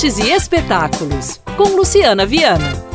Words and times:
artes 0.00 0.16
e 0.16 0.30
espetáculos, 0.32 1.38
com 1.58 1.76
Luciana 1.76 2.24
Viana. 2.24 2.90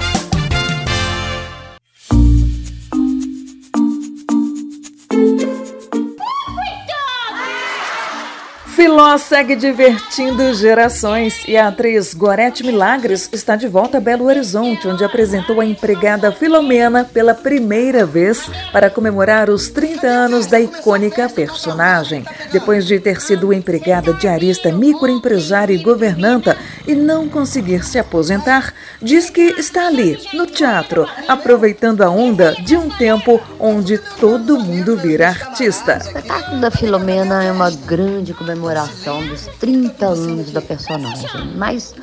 Filó 8.75 9.17
segue 9.17 9.55
divertindo 9.55 10.53
gerações 10.53 11.43
e 11.47 11.55
a 11.55 11.69
atriz 11.69 12.13
Gorete 12.13 12.63
Milagres 12.63 13.29
está 13.31 13.55
de 13.55 13.67
volta 13.67 13.97
a 13.97 14.01
Belo 14.01 14.25
Horizonte, 14.25 14.87
onde 14.87 15.03
apresentou 15.03 15.61
a 15.61 15.65
empregada 15.65 16.31
Filomena 16.31 17.03
pela 17.03 17.33
primeira 17.33 18.05
vez 18.05 18.49
para 18.71 18.89
comemorar 18.89 19.49
os 19.49 19.69
30 19.69 20.07
anos 20.07 20.45
da 20.47 20.59
icônica 20.59 21.29
personagem. 21.29 22.25
Depois 22.51 22.85
de 22.85 22.99
ter 22.99 23.21
sido 23.21 23.53
empregada 23.53 24.13
diarista, 24.13 24.71
microempresária 24.71 25.73
e 25.73 25.81
governanta 25.81 26.57
e 26.87 26.95
não 26.95 27.27
conseguir 27.27 27.83
se 27.83 27.97
aposentar, 27.97 28.73
diz 29.01 29.29
que 29.29 29.41
está 29.41 29.87
ali, 29.87 30.19
no 30.33 30.45
teatro, 30.45 31.07
aproveitando 31.27 32.01
a 32.01 32.09
onda 32.09 32.53
de 32.53 32.75
um 32.75 32.89
tempo 32.89 33.41
onde 33.59 33.97
todo 33.97 34.59
mundo 34.59 34.95
vira 34.95 35.29
artista. 35.29 35.95
O 35.95 36.07
espetáculo 36.07 36.61
da 36.61 36.71
Filomena 36.71 37.43
é 37.43 37.51
uma 37.51 37.71
grande 37.71 38.33
comemoração 38.33 39.25
dos 39.27 39.47
30 39.59 40.05
anos 40.05 40.51
da 40.51 40.61
personagem. 40.61 41.29
Mas 41.55 41.93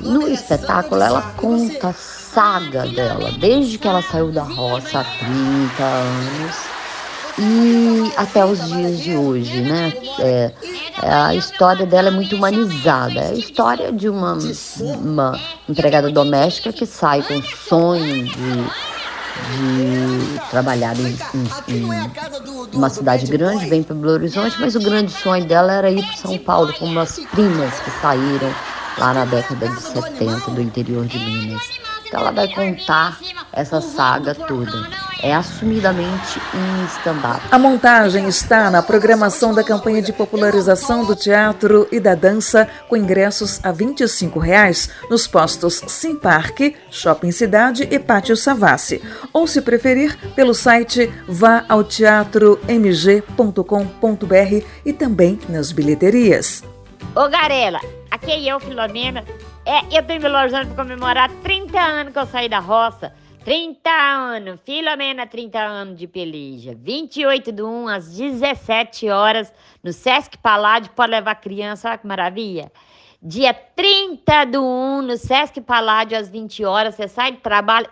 no 0.00 0.28
espetáculo 0.28 1.02
ela 1.02 1.22
conta 1.36 1.88
a 1.88 1.92
saga 1.92 2.86
dela, 2.86 3.32
desde 3.38 3.78
que 3.78 3.88
ela 3.88 4.02
saiu 4.02 4.30
da 4.30 4.42
roça 4.42 5.00
há 5.00 5.04
30 5.04 5.82
anos 5.82 6.77
e 7.40 8.12
até 8.16 8.44
os 8.44 8.64
dias 8.68 8.98
de 8.98 9.16
hoje, 9.16 9.60
né? 9.60 9.92
É, 10.18 10.52
a 11.02 11.34
história 11.34 11.86
dela 11.86 12.08
é 12.08 12.10
muito 12.10 12.36
humanizada. 12.36 13.20
É 13.20 13.30
a 13.30 13.34
história 13.34 13.92
de 13.92 14.08
uma, 14.08 14.36
uma 15.00 15.40
empregada 15.68 16.10
doméstica 16.10 16.72
que 16.72 16.84
sai 16.86 17.22
com 17.22 17.40
sonho 17.42 18.24
de 18.24 18.88
de 19.38 20.40
trabalhar 20.50 20.96
em, 20.98 21.16
em, 21.68 21.76
em 21.76 22.10
uma 22.74 22.90
cidade 22.90 23.26
grande, 23.26 23.66
vem 23.66 23.82
para 23.82 23.94
Belo 23.94 24.12
Horizonte, 24.14 24.56
mas 24.60 24.74
o 24.74 24.80
grande 24.80 25.12
sonho 25.12 25.44
dela 25.44 25.72
era 25.72 25.90
ir 25.90 26.04
para 26.04 26.16
São 26.16 26.36
Paulo 26.38 26.72
com 26.74 26.86
umas 26.86 27.18
primas 27.30 27.78
que 27.80 27.90
saíram 28.02 28.52
lá 28.98 29.14
na 29.14 29.24
década 29.24 29.68
de 29.68 29.80
70 29.80 30.50
do 30.50 30.60
interior 30.60 31.06
de 31.06 31.18
Minas. 31.18 31.62
Então 32.06 32.20
ela 32.20 32.32
vai 32.32 32.48
contar 32.48 33.18
essa 33.52 33.80
saga 33.80 34.34
toda. 34.34 35.07
É 35.20 35.34
assumidamente 35.34 36.40
um 36.54 36.84
stand-up. 36.86 37.40
A 37.50 37.58
montagem 37.58 38.28
está 38.28 38.70
na 38.70 38.80
programação 38.80 39.52
da 39.52 39.64
campanha 39.64 40.00
de 40.00 40.12
popularização 40.12 41.04
do 41.04 41.16
teatro 41.16 41.88
e 41.90 41.98
da 41.98 42.14
dança, 42.14 42.68
com 42.88 42.96
ingressos 42.96 43.58
a 43.64 43.72
25 43.72 44.38
reais 44.38 44.88
nos 45.10 45.26
postos 45.26 45.82
Sim 45.88 46.14
Parque, 46.14 46.76
Shopping 46.90 47.32
Cidade 47.32 47.88
e 47.90 47.98
Pátio 47.98 48.36
Savassi. 48.36 49.02
Ou, 49.32 49.48
se 49.48 49.60
preferir, 49.60 50.16
pelo 50.36 50.54
site 50.54 51.12
vá 51.26 51.64
ao 51.68 51.82
teatromg.com.br 51.82 54.64
e 54.84 54.92
também 54.92 55.38
nas 55.48 55.72
bilheterias. 55.72 56.62
Ô 57.16 57.28
Garela, 57.28 57.80
aqui 58.08 58.30
é 58.30 58.52
eu, 58.52 58.60
Filomena. 58.60 59.24
É, 59.66 59.98
eu 59.98 60.02
tô 60.02 60.12
em 60.12 60.20
Belo 60.20 60.38
Horizonte 60.38 60.68
para 60.68 60.84
comemorar 60.84 61.28
30 61.42 61.78
anos 61.78 62.12
que 62.12 62.18
eu 62.18 62.26
saí 62.26 62.48
da 62.48 62.60
roça. 62.60 63.12
30 63.44 63.90
anos, 63.90 64.60
Filomena, 64.64 65.26
30 65.26 65.58
anos 65.58 65.98
de 65.98 66.06
peleja. 66.06 66.74
28 66.76 67.52
do 67.52 67.66
1 67.66 67.88
às 67.88 68.16
17 68.16 69.08
horas 69.08 69.52
no 69.82 69.92
Sesc 69.92 70.36
Paládio. 70.38 70.90
Pode 70.92 71.12
levar 71.12 71.34
criança, 71.36 71.88
olha 71.88 71.98
que 71.98 72.06
maravilha. 72.06 72.70
Dia 73.22 73.54
30 73.54 74.44
do 74.46 74.62
1 74.62 75.02
no 75.02 75.16
Sesc 75.16 75.60
Paládio 75.60 76.18
às 76.18 76.28
20 76.28 76.64
horas. 76.64 76.94
Você 76.94 77.08
sai 77.08 77.32
de 77.32 77.38
trabalho, 77.38 77.88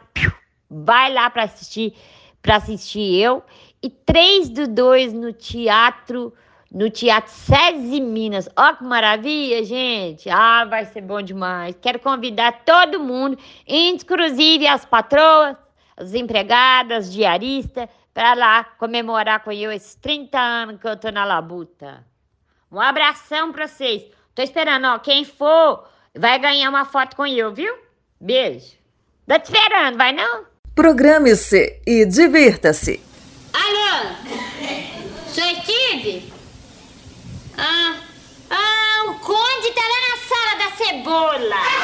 vai 0.71 1.13
lá 1.13 1.31
para 1.31 1.45
assistir, 1.45 1.95
para 2.43 2.57
assistir 2.57 3.21
eu. 3.21 3.43
E 3.83 3.91
3 3.91 4.49
do 4.51 4.69
2 4.69 5.13
no 5.13 5.33
Teatro 5.33 6.33
no 6.77 6.91
Teatro 6.91 7.33
SESI 7.33 8.03
Minas. 8.03 8.51
Ó 8.55 8.75
que 8.75 8.85
maravilha, 8.85 9.65
gente! 9.65 10.29
Ah, 10.29 10.67
vai 10.67 10.85
ser 10.85 11.01
bom 11.01 11.23
demais. 11.23 11.75
Quero 11.81 11.99
convidar 11.99 12.65
todo 12.67 13.01
mundo, 13.01 13.39
inclusive 13.67 14.67
as 14.67 14.85
patroas, 14.85 15.57
as 15.97 16.13
empregadas, 16.13 17.11
diaristas, 17.11 17.89
para 18.13 18.35
lá 18.35 18.65
comemorar 18.79 19.43
com 19.43 19.51
eu 19.51 19.73
esses 19.73 19.95
30 19.95 20.39
anos 20.39 20.79
que 20.79 20.87
eu 20.87 20.99
tô 20.99 21.11
na 21.11 21.25
labuta. 21.25 22.05
Um 22.71 22.79
abração 22.79 23.53
para 23.53 23.67
vocês. 23.67 24.05
Tô 24.35 24.43
esperando, 24.43 24.87
ó, 24.87 24.99
quem 24.99 25.25
for 25.25 25.89
vai 26.15 26.39
ganhar 26.39 26.69
uma 26.69 26.85
foto 26.85 27.17
com 27.17 27.27
eu, 27.27 27.55
viu? 27.55 27.75
Beijo. 28.21 28.75
Tô 29.27 29.39
te 29.39 29.51
esperando, 29.51 29.97
vai 29.97 30.13
não? 30.13 30.45
Programe-se 30.75 31.81
e 31.87 32.05
divirta-se. 32.05 33.01
Alô? 33.55 34.15
Sou 35.27 35.45
Steve? 35.63 36.37
Ah, 37.59 37.97
ah, 38.51 39.05
o 39.07 39.15
Conde 39.15 39.71
tá 39.73 39.81
lá 39.81 40.01
na 40.09 40.17
sala 40.29 40.55
da 40.59 40.77
cebola. 40.77 41.76